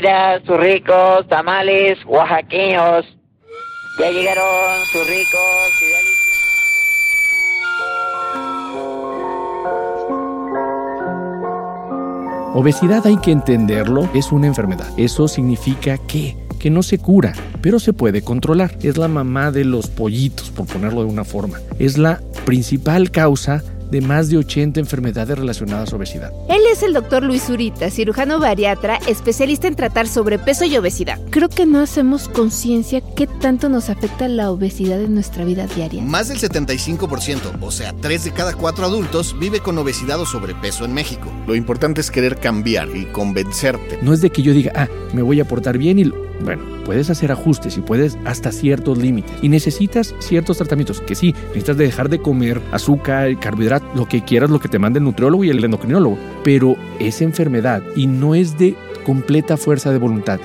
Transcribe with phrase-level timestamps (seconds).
[0.00, 3.04] Mira, sus ricos tamales oaxaqueños.
[3.98, 5.82] Ya llegaron sus ricos
[12.54, 14.88] Obesidad hay que entenderlo, es una enfermedad.
[14.96, 18.78] Eso significa que que no se cura, pero se puede controlar.
[18.82, 21.58] Es la mamá de los pollitos, por ponerlo de una forma.
[21.80, 26.32] Es la principal causa de más de 80 enfermedades relacionadas a obesidad.
[26.48, 31.18] Él es el doctor Luis Urita, cirujano bariatra, especialista en tratar sobrepeso y obesidad.
[31.30, 36.02] Creo que no hacemos conciencia qué tanto nos afecta la obesidad en nuestra vida diaria.
[36.02, 40.84] Más del 75%, o sea, 3 de cada 4 adultos, vive con obesidad o sobrepeso
[40.84, 41.30] en México.
[41.46, 43.98] Lo importante es querer cambiar y convencerte.
[44.02, 46.04] No es de que yo diga, ah, me voy a portar bien y
[46.44, 49.32] bueno, puedes hacer ajustes y puedes hasta ciertos límites.
[49.42, 54.50] Y necesitas ciertos tratamientos, que sí, necesitas dejar de comer azúcar, carbohidratos, lo que quieras,
[54.50, 56.18] lo que te mande el nutriólogo y el endocrinólogo.
[56.44, 60.40] Pero es enfermedad y no es de completa fuerza de voluntad.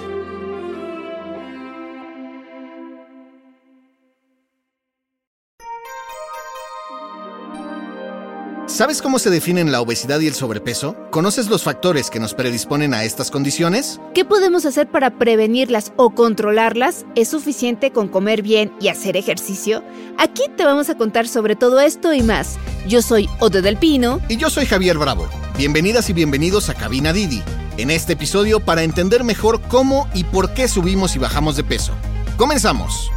[8.75, 10.97] ¿Sabes cómo se definen la obesidad y el sobrepeso?
[11.09, 14.01] ¿Conoces los factores que nos predisponen a estas condiciones?
[14.13, 17.05] ¿Qué podemos hacer para prevenirlas o controlarlas?
[17.15, 19.81] ¿Es suficiente con comer bien y hacer ejercicio?
[20.17, 22.57] Aquí te vamos a contar sobre todo esto y más.
[22.85, 24.19] Yo soy Ode del Pino.
[24.27, 25.29] Y yo soy Javier Bravo.
[25.57, 27.41] Bienvenidas y bienvenidos a Cabina Didi.
[27.77, 31.93] En este episodio para entender mejor cómo y por qué subimos y bajamos de peso.
[32.35, 33.09] Comenzamos.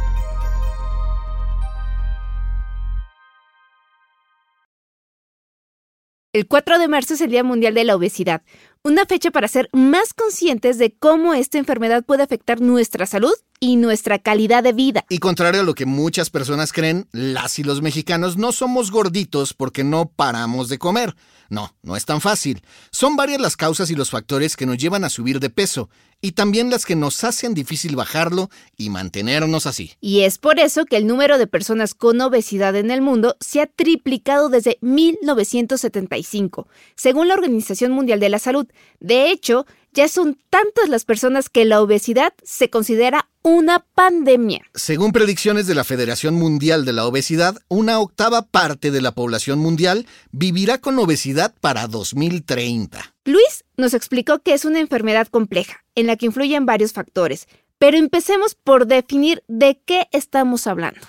[6.39, 8.43] El 4 de marzo es el Día Mundial de la Obesidad,
[8.81, 13.75] una fecha para ser más conscientes de cómo esta enfermedad puede afectar nuestra salud y
[13.75, 15.05] nuestra calidad de vida.
[15.09, 19.53] Y contrario a lo que muchas personas creen, las y los mexicanos no somos gorditos
[19.53, 21.15] porque no paramos de comer.
[21.49, 22.61] No, no es tan fácil.
[22.91, 25.89] Son varias las causas y los factores que nos llevan a subir de peso,
[26.21, 29.93] y también las que nos hacen difícil bajarlo y mantenernos así.
[29.99, 33.61] Y es por eso que el número de personas con obesidad en el mundo se
[33.61, 38.67] ha triplicado desde 1975, según la Organización Mundial de la Salud.
[38.99, 44.61] De hecho, ya son tantas las personas que la obesidad se considera una pandemia.
[44.73, 49.59] Según predicciones de la Federación Mundial de la Obesidad, una octava parte de la población
[49.59, 53.15] mundial vivirá con obesidad para 2030.
[53.25, 57.97] Luis nos explicó que es una enfermedad compleja, en la que influyen varios factores, pero
[57.97, 61.01] empecemos por definir de qué estamos hablando.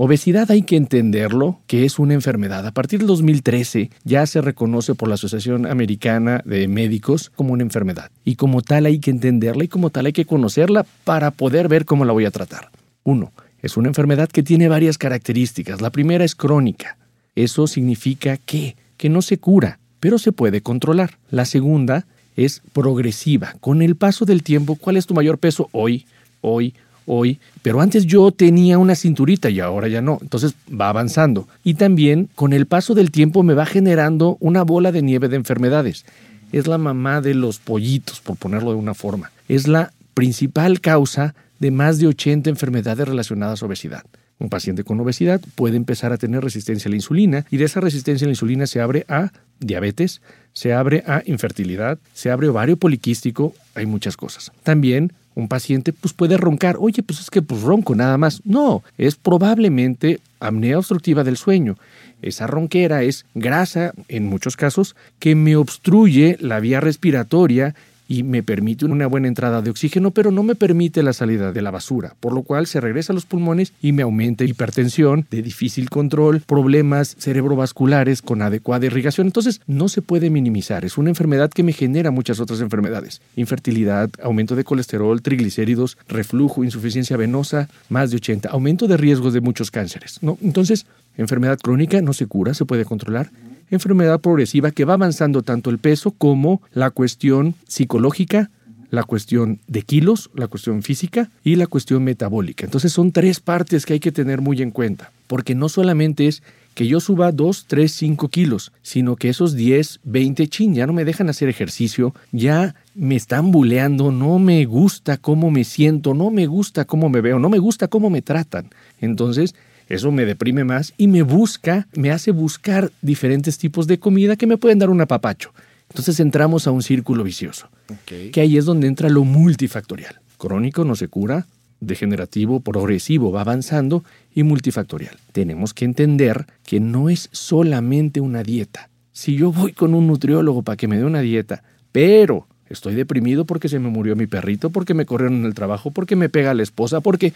[0.00, 2.64] Obesidad hay que entenderlo, que es una enfermedad.
[2.64, 7.64] A partir del 2013 ya se reconoce por la Asociación Americana de Médicos como una
[7.64, 8.12] enfermedad.
[8.24, 11.84] Y como tal hay que entenderla y como tal hay que conocerla para poder ver
[11.84, 12.70] cómo la voy a tratar.
[13.02, 15.80] Uno, es una enfermedad que tiene varias características.
[15.80, 16.96] La primera es crónica.
[17.34, 21.18] Eso significa que, que no se cura, pero se puede controlar.
[21.32, 22.06] La segunda
[22.36, 23.56] es progresiva.
[23.58, 26.06] Con el paso del tiempo, ¿cuál es tu mayor peso hoy?
[26.40, 26.74] Hoy,
[27.08, 31.48] hoy, pero antes yo tenía una cinturita y ahora ya no, entonces va avanzando.
[31.64, 35.36] Y también con el paso del tiempo me va generando una bola de nieve de
[35.36, 36.04] enfermedades.
[36.52, 39.32] Es la mamá de los pollitos, por ponerlo de una forma.
[39.48, 44.04] Es la principal causa de más de 80 enfermedades relacionadas a obesidad.
[44.38, 47.80] Un paciente con obesidad puede empezar a tener resistencia a la insulina y de esa
[47.80, 52.76] resistencia a la insulina se abre a diabetes, se abre a infertilidad, se abre ovario
[52.76, 54.52] poliquístico, hay muchas cosas.
[54.62, 58.42] También un paciente pues puede roncar, oye, pues es que pues ronco nada más.
[58.44, 61.76] No, es probablemente apnea obstructiva del sueño.
[62.22, 67.76] Esa ronquera es grasa, en muchos casos, que me obstruye la vía respiratoria
[68.08, 71.62] y me permite una buena entrada de oxígeno, pero no me permite la salida de
[71.62, 75.42] la basura, por lo cual se regresa a los pulmones y me aumenta hipertensión, de
[75.42, 79.26] difícil control, problemas cerebrovasculares con adecuada irrigación.
[79.26, 80.86] Entonces, no se puede minimizar.
[80.86, 83.20] Es una enfermedad que me genera muchas otras enfermedades.
[83.36, 89.42] Infertilidad, aumento de colesterol, triglicéridos, reflujo, insuficiencia venosa, más de 80, aumento de riesgos de
[89.42, 90.18] muchos cánceres.
[90.22, 90.38] ¿no?
[90.42, 90.86] Entonces,
[91.18, 93.30] enfermedad crónica no se cura, se puede controlar
[93.70, 98.50] enfermedad progresiva que va avanzando tanto el peso como la cuestión psicológica,
[98.90, 102.64] la cuestión de kilos, la cuestión física y la cuestión metabólica.
[102.64, 106.42] Entonces son tres partes que hay que tener muy en cuenta, porque no solamente es
[106.78, 110.92] que yo suba 2, 3, 5 kilos, sino que esos 10, 20 chin ya no
[110.92, 116.30] me dejan hacer ejercicio, ya me están buleando, no me gusta cómo me siento, no
[116.30, 118.70] me gusta cómo me veo, no me gusta cómo me tratan.
[119.00, 119.56] Entonces,
[119.88, 124.46] eso me deprime más y me busca, me hace buscar diferentes tipos de comida que
[124.46, 125.52] me pueden dar un apapacho.
[125.88, 127.68] Entonces entramos a un círculo vicioso,
[128.06, 130.20] que ahí es donde entra lo multifactorial.
[130.36, 131.46] Crónico no se cura,
[131.80, 134.04] degenerativo, progresivo va avanzando
[134.34, 135.16] y multifactorial.
[135.32, 138.90] Tenemos que entender que no es solamente una dieta.
[139.12, 143.46] Si yo voy con un nutriólogo para que me dé una dieta, pero Estoy deprimido
[143.46, 146.52] porque se me murió mi perrito, porque me corrieron en el trabajo, porque me pega
[146.54, 147.32] la esposa, porque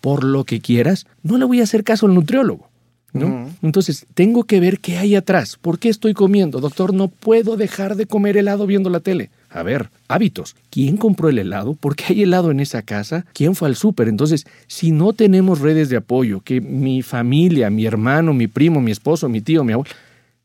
[0.00, 2.68] por lo que quieras, no le voy a hacer caso al nutriólogo.
[3.12, 3.50] ¿no?
[3.62, 5.56] Entonces, tengo que ver qué hay atrás.
[5.60, 6.60] ¿Por qué estoy comiendo?
[6.60, 9.30] Doctor, no puedo dejar de comer helado viendo la tele.
[9.48, 10.54] A ver, hábitos.
[10.70, 11.74] ¿Quién compró el helado?
[11.74, 13.24] ¿Por qué hay helado en esa casa?
[13.32, 14.08] ¿Quién fue al súper?
[14.08, 18.90] Entonces, si no tenemos redes de apoyo, que mi familia, mi hermano, mi primo, mi
[18.90, 19.90] esposo, mi tío, mi abuelo,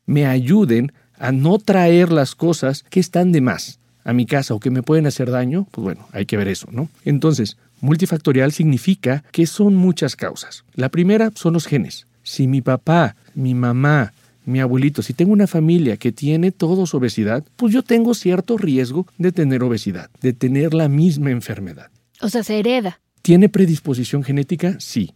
[0.06, 4.60] me ayuden a no traer las cosas que están de más a mi casa o
[4.60, 6.88] que me pueden hacer daño, pues bueno, hay que ver eso, ¿no?
[7.04, 10.64] Entonces, multifactorial significa que son muchas causas.
[10.74, 12.06] La primera son los genes.
[12.22, 14.14] Si mi papá, mi mamá,
[14.46, 19.06] mi abuelito, si tengo una familia que tiene todos obesidad, pues yo tengo cierto riesgo
[19.18, 21.90] de tener obesidad, de tener la misma enfermedad.
[22.20, 23.00] O sea, se hereda.
[23.20, 24.76] ¿Tiene predisposición genética?
[24.78, 25.12] Sí.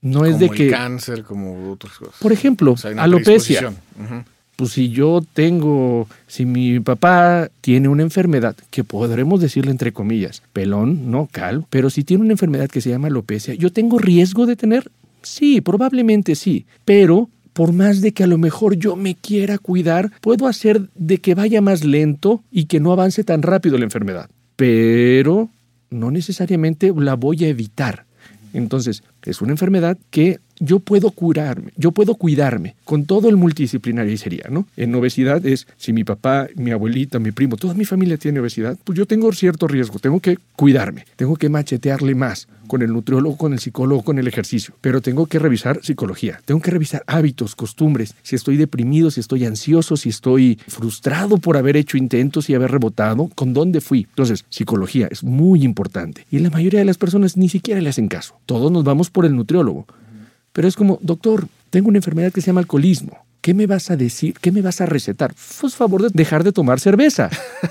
[0.00, 2.16] No es como de el que, cáncer, como otras cosas.
[2.20, 3.72] por ejemplo, O sea, alopecia.
[4.62, 10.40] Pues si yo tengo, si mi papá tiene una enfermedad, que podremos decirle entre comillas,
[10.52, 14.46] pelón, no calvo, pero si tiene una enfermedad que se llama alopecia, ¿yo tengo riesgo
[14.46, 14.88] de tener?
[15.22, 20.12] Sí, probablemente sí, pero por más de que a lo mejor yo me quiera cuidar,
[20.20, 24.30] puedo hacer de que vaya más lento y que no avance tan rápido la enfermedad,
[24.54, 25.48] pero
[25.90, 28.04] no necesariamente la voy a evitar.
[28.54, 34.16] Entonces, es una enfermedad que yo puedo curarme, yo puedo cuidarme con todo el multidisciplinario
[34.16, 34.66] sería, ¿no?
[34.76, 38.78] En obesidad es si mi papá, mi abuelita, mi primo, toda mi familia tiene obesidad,
[38.84, 43.36] pues yo tengo cierto riesgo, tengo que cuidarme, tengo que machetearle más con el nutriólogo,
[43.36, 47.54] con el psicólogo, con el ejercicio, pero tengo que revisar psicología, tengo que revisar hábitos,
[47.54, 52.54] costumbres, si estoy deprimido, si estoy ansioso, si estoy frustrado por haber hecho intentos y
[52.54, 54.06] haber rebotado, con dónde fui.
[54.08, 58.08] Entonces, psicología es muy importante y la mayoría de las personas ni siquiera le hacen
[58.08, 58.36] caso.
[58.46, 59.86] Todos nos vamos por el nutriólogo.
[60.52, 63.24] Pero es como, doctor, tengo una enfermedad que se llama alcoholismo.
[63.40, 64.34] ¿Qué me vas a decir?
[64.40, 65.34] ¿Qué me vas a recetar?
[65.60, 67.28] Pues favor de dejar de tomar cerveza.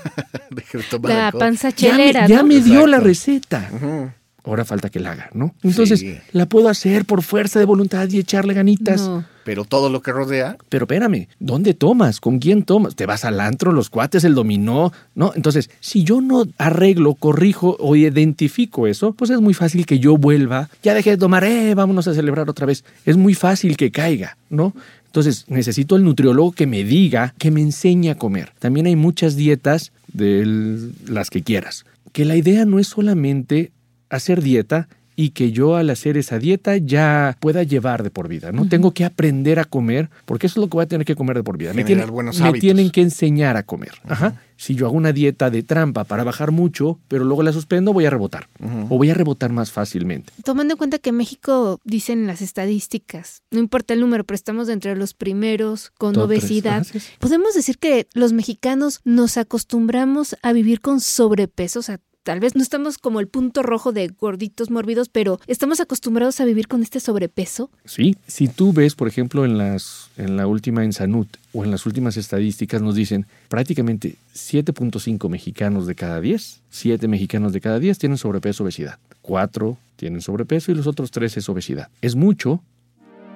[0.50, 1.38] Deje de tomar La alcohol.
[1.40, 2.46] panza Ya me, chelera, ya ¿no?
[2.48, 3.70] me dio la receta.
[3.72, 4.10] Ujú.
[4.44, 5.54] Ahora falta que la haga, ¿no?
[5.62, 6.16] Entonces, Sí.
[6.32, 9.02] la puedo hacer por fuerza de voluntad y echarle ganitas.
[9.02, 9.24] No.
[9.44, 12.20] Pero todo lo que rodea, Pero espérame, ¿dónde tomas?
[12.20, 12.94] ¿Con quién tomas?
[12.96, 14.92] ¿Te vas al antro, los cuates, el dominó?
[15.16, 15.32] ¿No?
[15.34, 20.16] Entonces, si yo no arreglo, corrijo o identifico eso, pues es muy fácil que yo
[20.16, 22.84] vuelva, ya dejé de tomar, eh, vámonos a celebrar otra vez.
[23.04, 24.74] Es muy fácil que caiga, ¿no?
[25.06, 28.52] Entonces, necesito el nutriólogo que me diga, que me enseñe a comer.
[28.58, 31.84] También hay muchas dietas de las que quieras.
[32.12, 33.72] Que la idea no es solamente
[34.12, 38.50] hacer dieta y que yo al hacer esa dieta ya pueda llevar de por vida.
[38.50, 41.14] No tengo que aprender a comer, porque eso es lo que voy a tener que
[41.14, 41.74] comer de por vida.
[41.74, 43.92] Me, Generar tiene- buenos me tienen que enseñar a comer.
[44.08, 44.40] Ajá.
[44.56, 48.06] Si yo hago una dieta de trampa para bajar mucho, pero luego la suspendo, voy
[48.06, 48.48] a rebotar.
[48.88, 50.32] O voy a rebotar más fácilmente.
[50.44, 54.96] Tomando en cuenta que México, dicen las estadísticas, no importa el número, pero estamos entre
[54.96, 56.86] los primeros con Top obesidad.
[57.18, 62.54] Podemos decir que los mexicanos nos acostumbramos a vivir con sobrepeso, o sea, tal vez
[62.54, 66.82] no estamos como el punto rojo de gorditos mórbidos, pero estamos acostumbrados a vivir con
[66.82, 67.70] este sobrepeso.
[67.84, 71.70] Sí, si tú ves, por ejemplo, en, las, en la última en Sanut o en
[71.70, 77.78] las últimas estadísticas nos dicen prácticamente 7.5 mexicanos de cada 10, 7 mexicanos de cada
[77.78, 78.98] 10 tienen sobrepeso obesidad.
[79.22, 81.88] 4 tienen sobrepeso y los otros 3 es obesidad.
[82.00, 82.62] Es mucho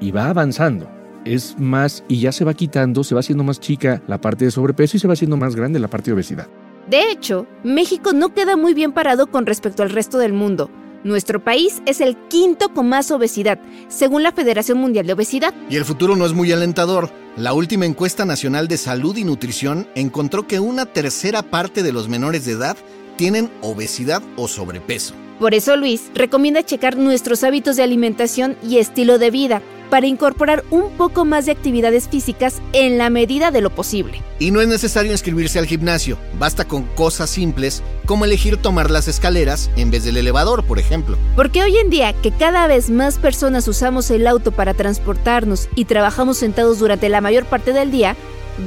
[0.00, 0.90] y va avanzando.
[1.24, 4.52] Es más y ya se va quitando, se va haciendo más chica la parte de
[4.52, 6.48] sobrepeso y se va haciendo más grande la parte de obesidad.
[6.88, 10.70] De hecho, México no queda muy bien parado con respecto al resto del mundo.
[11.02, 15.54] Nuestro país es el quinto con más obesidad, según la Federación Mundial de Obesidad.
[15.68, 17.10] Y el futuro no es muy alentador.
[17.36, 22.08] La última encuesta nacional de salud y nutrición encontró que una tercera parte de los
[22.08, 22.76] menores de edad
[23.16, 25.14] tienen obesidad o sobrepeso.
[25.38, 30.64] Por eso Luis recomienda checar nuestros hábitos de alimentación y estilo de vida para incorporar
[30.70, 34.22] un poco más de actividades físicas en la medida de lo posible.
[34.38, 39.08] Y no es necesario inscribirse al gimnasio, basta con cosas simples como elegir tomar las
[39.08, 41.16] escaleras en vez del elevador, por ejemplo.
[41.36, 45.84] Porque hoy en día que cada vez más personas usamos el auto para transportarnos y
[45.84, 48.16] trabajamos sentados durante la mayor parte del día,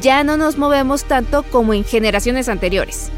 [0.02, 3.10] ya no nos movemos tanto como en generaciones anteriores.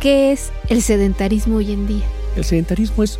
[0.00, 2.19] ¿Qué es el sedentarismo hoy en día?
[2.36, 3.18] El sedentarismo es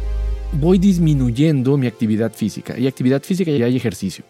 [0.52, 2.78] voy disminuyendo mi actividad física.
[2.78, 4.24] Y actividad física ya hay ejercicio.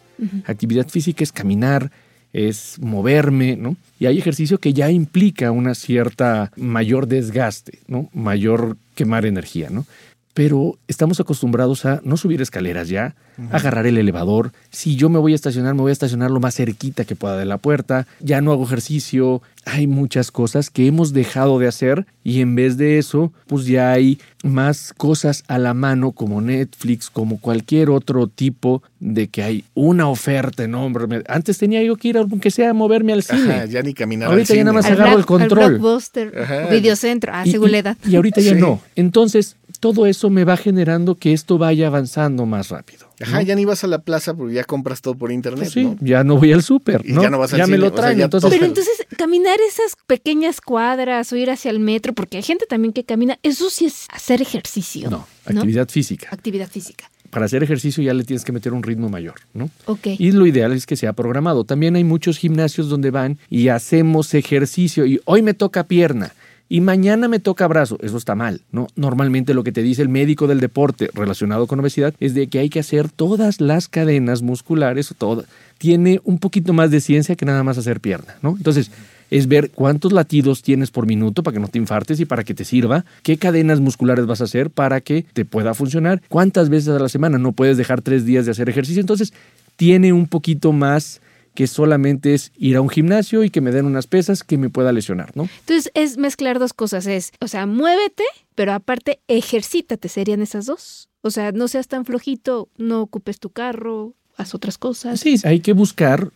[0.44, 1.90] Actividad física es caminar,
[2.32, 3.76] es moverme, ¿no?
[3.98, 8.10] Y hay ejercicio que ya implica una cierta mayor desgaste, ¿no?
[8.12, 9.86] Mayor quemar energía, ¿no?
[10.34, 13.14] Pero estamos acostumbrados a no subir escaleras ya,
[13.50, 14.52] agarrar el elevador.
[14.70, 17.36] Si yo me voy a estacionar, me voy a estacionar lo más cerquita que pueda
[17.38, 18.06] de la puerta.
[18.20, 19.40] Ya no hago ejercicio.
[19.64, 23.92] Hay muchas cosas que hemos dejado de hacer y en vez de eso, pues ya
[23.92, 29.64] hay más cosas a la mano como Netflix, como cualquier otro tipo de que hay
[29.74, 31.22] una oferta enorme.
[31.28, 33.52] Antes tenía yo que ir, aunque sea, a moverme al cine.
[33.54, 35.70] Ajá, ya ni caminar Ahorita al ya nada más Al agarro el al control.
[35.78, 36.68] Blockbuster.
[36.70, 37.96] Videocentro, ah, Y- según y- la edad.
[38.06, 38.60] Y ahorita ya Sí.
[38.60, 38.80] no.
[38.96, 43.06] Entonces, todo eso me va generando que esto vaya avanzando más rápido.
[43.18, 43.26] ¿no?
[43.26, 45.84] Ajá, ya ni vas a la plaza porque ya compras todo por internet, Pues sí,
[45.84, 45.96] ¿no?
[46.00, 47.22] ya no voy al súper, ¿no?
[47.22, 48.18] ya no vas al me cine, lo o sea, traen.
[48.18, 52.42] ya entonces, Pero entonces, caminar esas pequeñas cuadras o ir hacia el metro, porque hay
[52.42, 55.10] gente también que camina, eso sí es hacer ejercicio.
[55.10, 56.28] no, actividad física.
[56.30, 57.10] Actividad física.
[57.30, 59.70] Para hacer ejercicio ya le tienes que meter un ritmo mayor, ¿no?
[59.86, 60.08] Ok.
[60.18, 61.62] Y lo ideal es que sea programado.
[61.64, 66.32] También hay muchos gimnasios donde van y hacemos ejercicio y hoy me toca pierna
[66.70, 67.98] y mañana me toca brazo.
[68.00, 68.86] Eso está mal, ¿no?
[68.94, 72.60] Normalmente lo que te dice el médico del deporte relacionado con obesidad es de que
[72.60, 75.44] hay que hacer todas las cadenas musculares, todo.
[75.78, 78.54] Tiene un poquito más de ciencia que nada más hacer pierna, ¿no?
[78.56, 78.92] Entonces,
[79.32, 82.54] es ver cuántos latidos tienes por minuto para que no te infartes y para que
[82.54, 86.90] te sirva, qué cadenas musculares vas a hacer para que te pueda funcionar, cuántas veces
[86.90, 89.00] a la semana no puedes dejar tres días de hacer ejercicio.
[89.00, 89.32] Entonces,
[89.74, 91.20] tiene un poquito más
[91.54, 94.70] que solamente es ir a un gimnasio y que me den unas pesas que me
[94.70, 95.48] pueda lesionar, ¿no?
[95.60, 101.08] Entonces es mezclar dos cosas, es, o sea, muévete, pero aparte ejercítate, serían esas dos.
[101.22, 105.20] O sea, no seas tan flojito, no ocupes tu carro, haz otras cosas.
[105.20, 106.30] Sí, hay que buscar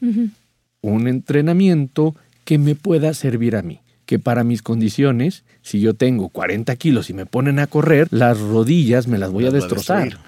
[0.81, 3.81] un entrenamiento que me pueda servir a mí.
[4.05, 8.39] Que para mis condiciones, si yo tengo 40 kilos y me ponen a correr, las
[8.39, 10.19] rodillas me las voy a Las destrozar.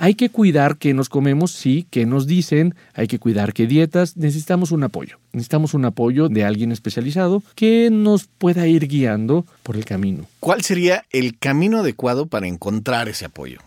[0.00, 4.16] Hay que cuidar que nos comemos, sí, que nos dicen, hay que cuidar qué dietas,
[4.16, 5.18] necesitamos un apoyo.
[5.32, 10.26] Necesitamos un apoyo de alguien especializado que nos pueda ir guiando por el camino.
[10.38, 13.58] ¿Cuál sería el camino adecuado para encontrar ese apoyo?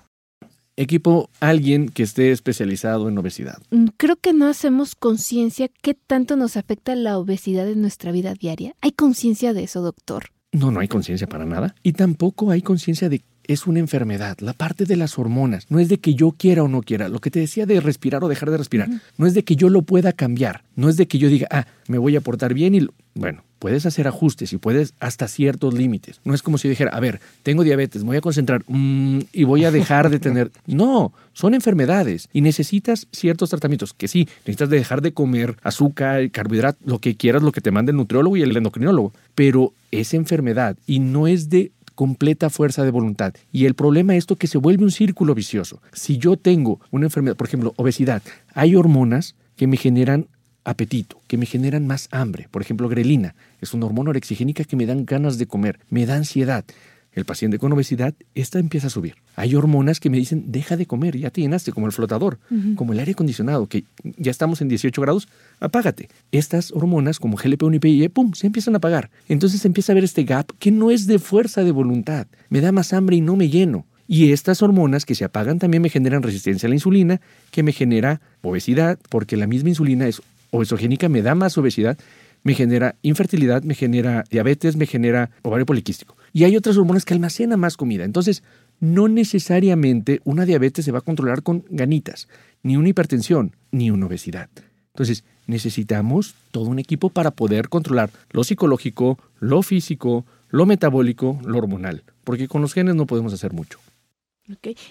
[0.78, 3.62] Equipo, alguien que esté especializado en obesidad.
[3.70, 8.34] Mm, Creo que no hacemos conciencia qué tanto nos afecta la obesidad en nuestra vida
[8.36, 8.74] diaria.
[8.80, 10.30] ¿Hay conciencia de eso, doctor?
[10.54, 11.76] No, no hay conciencia para nada.
[11.84, 14.38] Y tampoco hay conciencia de es una enfermedad.
[14.40, 17.10] La parte de las hormonas no es de que yo quiera o no quiera.
[17.10, 19.70] Lo que te decía de respirar o dejar de respirar, no es de que yo
[19.70, 20.64] lo pueda cambiar.
[20.76, 23.86] No es de que yo diga, ah, me voy a portar bien y, bueno, puedes
[23.86, 26.20] hacer ajustes y puedes hasta ciertos límites.
[26.24, 29.44] No es como si dijera, a ver, tengo diabetes, me voy a concentrar mm, y
[29.44, 30.52] voy a dejar de tener.
[30.66, 33.94] No, son enfermedades y necesitas ciertos tratamientos.
[33.94, 37.92] Que sí, necesitas dejar de comer azúcar, carbohidratos, lo que quieras, lo que te mande
[37.92, 39.14] el nutriólogo y el endocrinólogo.
[39.36, 43.34] Pero es enfermedad y no es de completa fuerza de voluntad.
[43.52, 45.82] Y el problema es que se vuelve un círculo vicioso.
[45.94, 48.22] Si yo tengo una enfermedad, por ejemplo, obesidad,
[48.54, 50.28] hay hormonas que me generan
[50.64, 52.48] apetito, que me generan más hambre.
[52.52, 56.16] Por ejemplo, grelina es una hormona orexigénica que me dan ganas de comer, me da
[56.16, 56.66] ansiedad.
[57.14, 59.16] El paciente con obesidad, esta empieza a subir.
[59.36, 62.40] Hay hormonas que me dicen, deja de comer, ya te llenaste, como el flotador,
[62.76, 65.28] como el aire acondicionado, que ya estamos en 18 grados,
[65.60, 66.08] apágate.
[66.32, 69.10] Estas hormonas, como GLP-1 y PIE, pum, se empiezan a apagar.
[69.28, 72.28] Entonces empieza a haber este gap que no es de fuerza de voluntad.
[72.50, 73.86] Me da más hambre y no me lleno.
[74.08, 77.74] Y estas hormonas que se apagan también me generan resistencia a la insulina, que me
[77.74, 81.98] genera obesidad, porque la misma insulina es obesogénica, me da más obesidad,
[82.44, 86.16] me genera infertilidad, me genera diabetes, me genera ovario poliquístico.
[86.34, 88.06] Y hay otras hormonas que almacenan más comida.
[88.06, 88.44] Entonces,
[88.80, 92.28] no necesariamente una diabetes se va a controlar con ganitas,
[92.64, 94.50] ni una hipertensión, ni una obesidad.
[94.94, 101.58] Entonces, necesitamos todo un equipo para poder controlar lo psicológico, lo físico, lo metabólico, lo
[101.58, 103.80] hormonal, porque con los genes no podemos hacer mucho.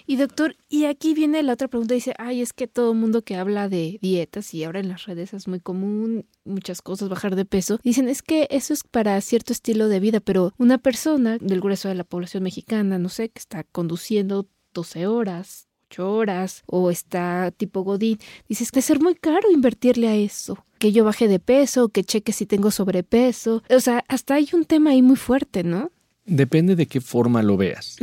[0.05, 3.23] Y doctor, y aquí viene la otra pregunta, dice, ay, es que todo el mundo
[3.23, 7.35] que habla de dietas y ahora en las redes es muy común, muchas cosas, bajar
[7.35, 11.37] de peso, dicen, es que eso es para cierto estilo de vida, pero una persona
[11.37, 16.63] del grueso de la población mexicana, no sé, que está conduciendo 12 horas, 8 horas,
[16.67, 20.65] o está tipo Godín, dices que ser muy caro invertirle a eso.
[20.79, 23.61] Que yo baje de peso, que cheque si tengo sobrepeso.
[23.69, 25.91] O sea, hasta hay un tema ahí muy fuerte, ¿no?
[26.25, 27.97] Depende de qué forma lo veas.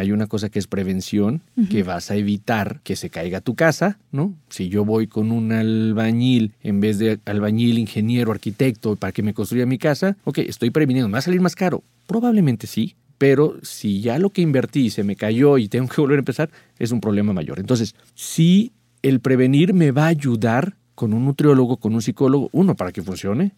[0.00, 3.98] Hay una cosa que es prevención, que vas a evitar que se caiga tu casa,
[4.12, 4.34] ¿no?
[4.48, 9.34] Si yo voy con un albañil en vez de albañil, ingeniero, arquitecto para que me
[9.34, 11.82] construya mi casa, ok, estoy previniendo, ¿me va a salir más caro?
[12.06, 16.16] Probablemente sí, pero si ya lo que invertí se me cayó y tengo que volver
[16.16, 17.58] a empezar, es un problema mayor.
[17.58, 22.76] Entonces, sí, el prevenir me va a ayudar con un nutriólogo, con un psicólogo, uno,
[22.76, 23.52] para que funcione,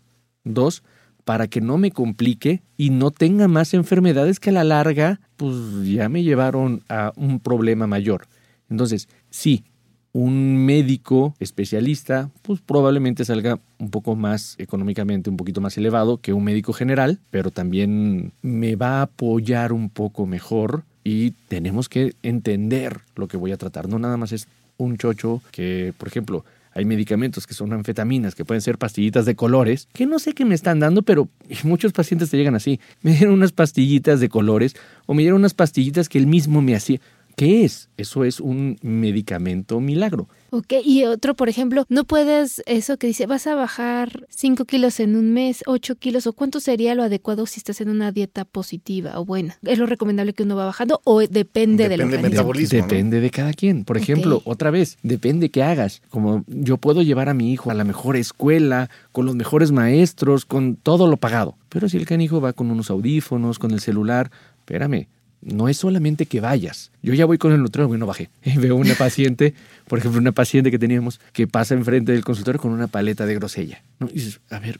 [0.44, 0.82] dos,
[1.24, 5.56] para que no me complique y no tenga más enfermedades que a la larga, pues
[5.84, 8.26] ya me llevaron a un problema mayor.
[8.68, 9.64] Entonces, sí,
[10.12, 16.32] un médico especialista, pues probablemente salga un poco más económicamente, un poquito más elevado que
[16.32, 22.14] un médico general, pero también me va a apoyar un poco mejor y tenemos que
[22.22, 23.88] entender lo que voy a tratar.
[23.88, 28.44] No nada más es un chocho que, por ejemplo, hay medicamentos que son anfetaminas, que
[28.44, 31.28] pueden ser pastillitas de colores, que no sé qué me están dando, pero
[31.64, 32.80] muchos pacientes te llegan así.
[33.02, 34.74] Me dieron unas pastillitas de colores
[35.06, 37.00] o me dieron unas pastillitas que él mismo me hacía.
[37.36, 37.88] ¿Qué es?
[37.96, 40.28] Eso es un medicamento milagro.
[40.54, 45.00] Ok, y otro, por ejemplo, no puedes, eso que dice, vas a bajar 5 kilos
[45.00, 48.44] en un mes, 8 kilos, o cuánto sería lo adecuado si estás en una dieta
[48.44, 49.56] positiva o buena.
[49.62, 52.80] ¿Es lo recomendable que uno va bajando o depende, del Depende del metabolismo.
[52.80, 52.86] ¿no?
[52.86, 53.84] Depende de cada quien.
[53.84, 56.02] Por ejemplo, otra vez, depende qué hagas.
[56.10, 60.44] Como yo puedo llevar a mi hijo a la mejor escuela, con los mejores maestros,
[60.44, 61.56] con todo lo pagado.
[61.70, 65.08] Pero si el canijo va con unos audífonos, con el celular, espérame,
[65.42, 66.90] no es solamente que vayas.
[67.02, 68.30] Yo ya voy con el nutriólogo y no bajé.
[68.44, 69.54] Y veo una paciente,
[69.86, 73.34] por ejemplo, una paciente que teníamos que pasa enfrente del consultorio con una paleta de
[73.34, 73.82] grosella.
[73.98, 74.08] ¿no?
[74.08, 74.78] Y dices, a ver,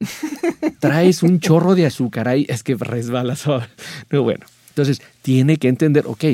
[0.80, 3.66] traes un chorro de azúcar ahí, es que resbala suave.
[4.10, 6.24] No, bueno, entonces tiene que entender, ok,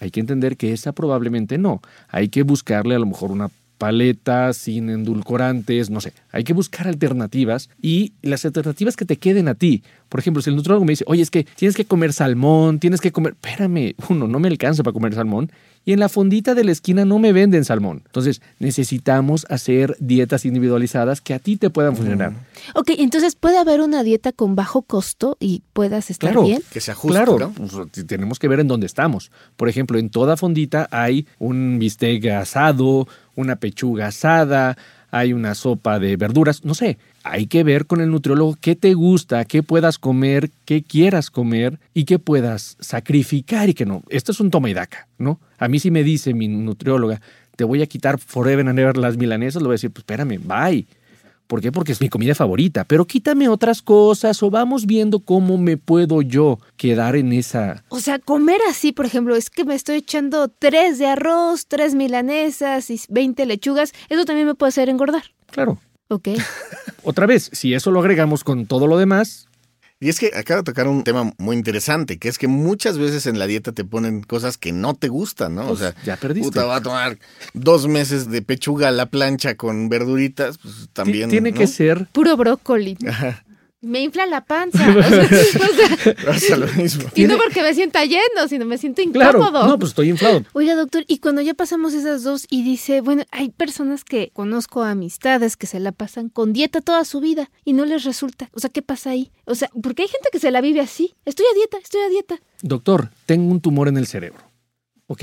[0.00, 1.80] hay que entender que esa probablemente no.
[2.08, 6.12] Hay que buscarle a lo mejor una paleta sin endulcorantes, no sé.
[6.32, 9.82] Hay que buscar alternativas y las alternativas que te queden a ti.
[10.08, 13.00] Por ejemplo, si el nutriólogo me dice, oye, es que tienes que comer salmón, tienes
[13.00, 15.50] que comer, espérame, uno, no me alcanza para comer salmón
[15.84, 18.02] y en la fondita de la esquina no me venden salmón.
[18.06, 22.32] Entonces, necesitamos hacer dietas individualizadas que a ti te puedan funcionar.
[22.74, 26.44] Ok, entonces puede haber una dieta con bajo costo y puedas estar Claro.
[26.46, 26.62] bien.
[26.72, 27.52] Que se ajuste, Claro, ¿no?
[27.52, 29.30] pues, tenemos que ver en dónde estamos.
[29.56, 34.76] Por ejemplo, en toda fondita hay un bistec asado, una pechuga asada,
[35.10, 36.98] hay una sopa de verduras, no sé.
[37.28, 41.80] Hay que ver con el nutriólogo qué te gusta, qué puedas comer, qué quieras comer
[41.92, 44.02] y qué puedas sacrificar y que no.
[44.08, 45.40] Esto es un toma y daca, ¿no?
[45.58, 47.20] A mí si me dice mi nutrióloga,
[47.56, 50.38] te voy a quitar forever and ever las milanesas, le voy a decir, pues espérame,
[50.44, 50.86] bye.
[51.46, 51.70] ¿Por qué?
[51.70, 52.84] Porque es mi comida favorita.
[52.84, 57.84] Pero quítame otras cosas o vamos viendo cómo me puedo yo quedar en esa...
[57.88, 61.94] O sea, comer así, por ejemplo, es que me estoy echando tres de arroz, tres
[61.94, 65.22] milanesas y 20 lechugas, eso también me puede hacer engordar.
[65.50, 65.78] Claro.
[66.08, 66.28] Ok.
[67.02, 69.46] Otra vez, si eso lo agregamos con todo lo demás,
[69.98, 73.26] Y es que acaba de tocar un tema muy interesante, que es que muchas veces
[73.26, 75.62] en la dieta te ponen cosas que no te gustan, ¿no?
[75.62, 76.48] o pues, sea, ya perdiste.
[76.48, 77.18] puta, va a tomar
[77.54, 81.30] dos meses de pechuga a la plancha con verduritas, pues también.
[81.30, 81.58] tiene ¿no?
[81.58, 82.08] que ser...
[82.12, 82.98] Puro brócoli.
[83.08, 83.42] Ajá,
[83.86, 84.84] Me infla la panza.
[84.88, 87.04] O sea, o sea, pasa lo mismo.
[87.14, 89.66] y no porque me sienta lleno, sino me siento Claro, incómodo.
[89.68, 90.44] no, pues estoy inflado.
[90.52, 94.82] Oiga, doctor, y cuando ya pasamos esas dos y dice, bueno, hay personas que conozco
[94.82, 98.48] amistades que se la pasan con dieta toda su vida y no les resulta.
[98.52, 99.30] O sea, ¿qué pasa ahí?
[99.44, 101.14] O sea, porque hay gente que se la vive así.
[101.24, 102.40] Estoy a dieta, estoy a dieta.
[102.62, 104.40] Doctor, tengo un tumor en el cerebro,
[105.06, 105.22] ¿ok?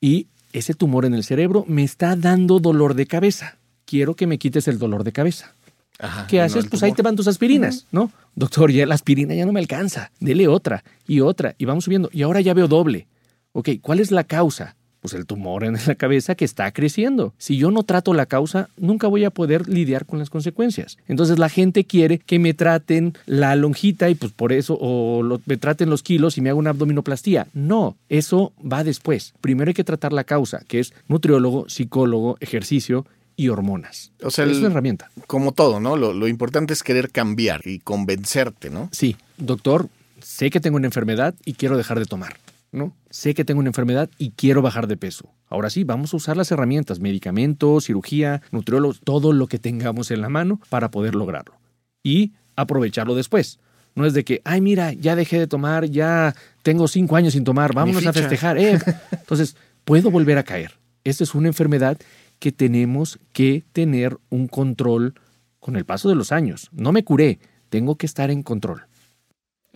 [0.00, 3.58] Y ese tumor en el cerebro me está dando dolor de cabeza.
[3.84, 5.54] Quiero que me quites el dolor de cabeza.
[5.98, 6.66] Ajá, ¿Qué haces?
[6.68, 8.10] Pues ahí te van tus aspirinas, ¿no?
[8.34, 10.10] Doctor, ya la aspirina ya no me alcanza.
[10.20, 12.10] Dele otra y otra y vamos subiendo.
[12.12, 13.06] Y ahora ya veo doble.
[13.52, 14.76] Ok, ¿cuál es la causa?
[15.00, 17.32] Pues el tumor en la cabeza que está creciendo.
[17.38, 20.98] Si yo no trato la causa, nunca voy a poder lidiar con las consecuencias.
[21.06, 25.40] Entonces la gente quiere que me traten la lonjita y pues por eso, o lo-
[25.46, 27.46] me traten los kilos y me haga una abdominoplastía.
[27.54, 29.32] No, eso va después.
[29.40, 33.06] Primero hay que tratar la causa, que es nutriólogo, psicólogo, ejercicio
[33.36, 34.12] y hormonas.
[34.22, 35.10] O sea, es una herramienta.
[35.26, 35.96] Como todo, ¿no?
[35.96, 38.88] Lo, lo importante es querer cambiar y convencerte, ¿no?
[38.92, 39.88] Sí, doctor,
[40.22, 42.36] sé que tengo una enfermedad y quiero dejar de tomar,
[42.72, 42.94] ¿no?
[43.10, 45.30] Sé que tengo una enfermedad y quiero bajar de peso.
[45.48, 50.22] Ahora sí, vamos a usar las herramientas, medicamentos, cirugía, nutriólogos, todo lo que tengamos en
[50.22, 51.54] la mano para poder lograrlo.
[52.02, 53.58] Y aprovecharlo después.
[53.94, 57.44] No es de que, ay, mira, ya dejé de tomar, ya tengo cinco años sin
[57.44, 58.58] tomar, vámonos a festejar.
[58.58, 58.78] eh".
[59.12, 60.72] Entonces, puedo volver a caer.
[61.04, 61.96] Esta es una enfermedad
[62.38, 65.14] que tenemos que tener un control
[65.60, 66.68] con el paso de los años.
[66.72, 68.86] No me curé, tengo que estar en control.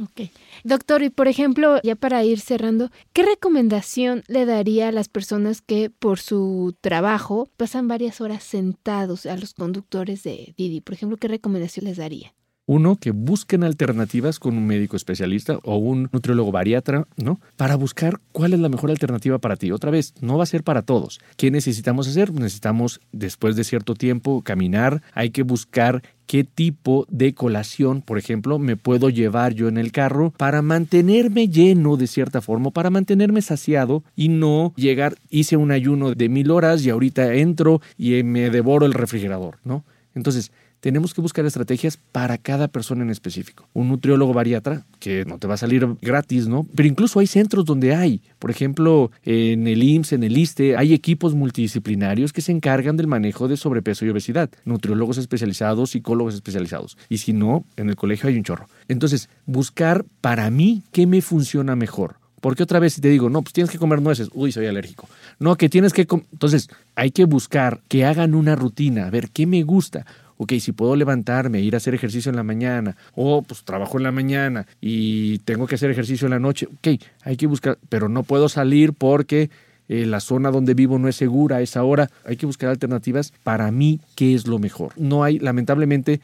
[0.03, 0.31] Ok.
[0.65, 5.61] Doctor, y por ejemplo, ya para ir cerrando, ¿qué recomendación le daría a las personas
[5.61, 10.81] que por su trabajo pasan varias horas sentados a los conductores de Didi?
[10.81, 12.35] Por ejemplo, ¿qué recomendación les daría?
[12.73, 17.41] Uno, que busquen alternativas con un médico especialista o un nutriólogo bariatra, ¿no?
[17.57, 19.73] Para buscar cuál es la mejor alternativa para ti.
[19.73, 21.19] Otra vez, no va a ser para todos.
[21.37, 22.33] ¿Qué necesitamos hacer?
[22.33, 25.03] Necesitamos, después de cierto tiempo, caminar.
[25.15, 29.91] Hay que buscar qué tipo de colación, por ejemplo, me puedo llevar yo en el
[29.91, 35.73] carro para mantenerme lleno de cierta forma, para mantenerme saciado y no llegar, hice un
[35.73, 39.85] ayuno de mil horas y ahorita entro y me devoro el refrigerador, ¿no?
[40.15, 43.69] Entonces, tenemos que buscar estrategias para cada persona en específico.
[43.73, 46.67] Un nutriólogo bariatra, que no te va a salir gratis, ¿no?
[46.75, 50.95] Pero incluso hay centros donde hay, por ejemplo, en el IMSS, en el ISTE, hay
[50.95, 54.51] equipos multidisciplinarios que se encargan del manejo de sobrepeso y obesidad.
[54.65, 56.97] Nutriólogos especializados, psicólogos especializados.
[57.09, 58.67] Y si no, en el colegio hay un chorro.
[58.89, 63.43] Entonces, buscar para mí qué me funciona mejor Porque otra vez si te digo, no,
[63.43, 65.09] pues tienes que comer nueces, uy, soy alérgico.
[65.39, 66.07] No, que tienes que...
[66.33, 70.07] Entonces, hay que buscar que hagan una rutina, a ver qué me gusta.
[70.43, 74.05] Ok, si puedo levantarme, ir a hacer ejercicio en la mañana, o pues trabajo en
[74.05, 78.09] la mañana y tengo que hacer ejercicio en la noche, ok, hay que buscar, pero
[78.09, 79.51] no puedo salir porque
[79.91, 83.35] eh, la zona donde vivo no es segura a esa hora, hay que buscar alternativas.
[83.45, 84.95] Para mí, ¿qué es lo mejor?
[84.97, 86.23] No hay, lamentablemente,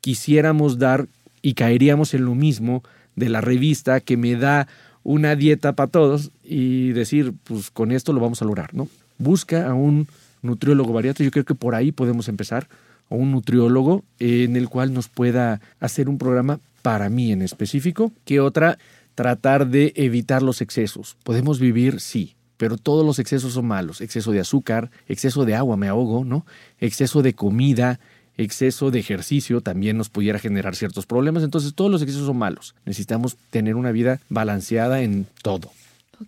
[0.00, 1.06] quisiéramos dar
[1.40, 2.82] y caeríamos en lo mismo
[3.14, 4.66] de la revista que me da
[5.04, 8.88] una dieta para todos y decir, pues con esto lo vamos a lograr, ¿no?
[9.18, 10.08] Busca a un
[10.42, 12.66] nutriólogo variante, yo creo que por ahí podemos empezar,
[13.10, 18.12] a un nutriólogo en el cual nos pueda hacer un programa para mí en específico,
[18.24, 18.78] que otra,
[19.14, 21.16] tratar de evitar los excesos.
[21.22, 22.00] ¿Podemos vivir?
[22.00, 24.00] Sí, pero todos los excesos son malos.
[24.00, 26.46] Exceso de azúcar, exceso de agua, me ahogo, ¿no?
[26.78, 28.00] Exceso de comida,
[28.36, 31.42] exceso de ejercicio también nos pudiera generar ciertos problemas.
[31.42, 32.74] Entonces todos los excesos son malos.
[32.84, 35.70] Necesitamos tener una vida balanceada en todo.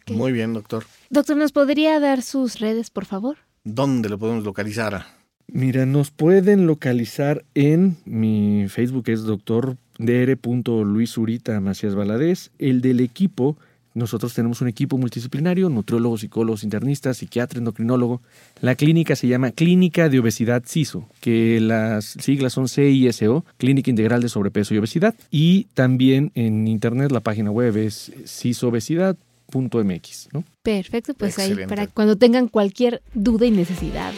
[0.09, 0.85] Muy bien, doctor.
[1.11, 3.37] Doctor, ¿nos podría dar sus redes, por favor?
[3.65, 5.07] ¿Dónde lo podemos localizar?
[5.49, 12.51] Mira, nos pueden localizar en mi Facebook es doctor Luis Urita Macías Valadez.
[12.59, 13.57] El del equipo
[13.97, 18.21] nosotros tenemos un equipo multidisciplinario, nutriólogos, psicólogos, internistas, psiquiatra, endocrinólogo.
[18.61, 24.21] La clínica se llama Clínica de Obesidad CISO, que las siglas son CISO, Clínica Integral
[24.21, 25.15] de Sobrepeso y Obesidad.
[25.31, 30.29] Y también en internet la página web es cisobesidad.mx.
[30.35, 30.45] ¿no?
[30.63, 34.13] Perfecto, pues ahí para cuando tengan cualquier duda y necesidad.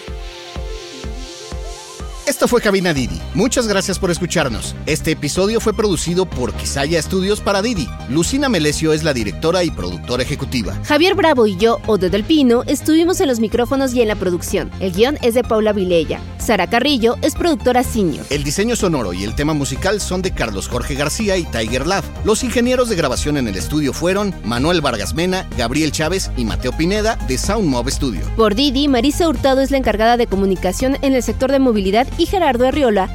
[2.29, 3.19] Esto fue Cabina Didi.
[3.33, 4.75] Muchas gracias por escucharnos.
[4.85, 7.89] Este episodio fue producido por Quisaya Estudios para Didi.
[8.11, 10.79] Lucina Melesio es la directora y productora ejecutiva.
[10.85, 14.71] Javier Bravo y yo, Ode del Pino, estuvimos en los micrófonos y en la producción.
[14.79, 16.21] El guion es de Paula Vilella.
[16.49, 18.25] Sara Carrillo es productora senior.
[18.31, 22.07] El diseño sonoro y el tema musical son de Carlos Jorge García y Tiger Love.
[22.25, 26.73] Los ingenieros de grabación en el estudio fueron Manuel Vargas Mena, Gabriel Chávez y Mateo
[26.73, 28.23] Pineda de Soundmob Studio.
[28.35, 32.25] Por Didi, Marisa Hurtado es la encargada de comunicación en el sector de movilidad y
[32.25, 33.15] Gerardo Arriola